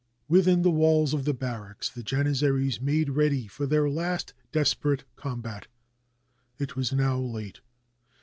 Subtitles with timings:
[0.27, 5.67] Within the walls of the barracks the Janizaries made ready for their last desperate combat.
[6.57, 7.61] It was now late.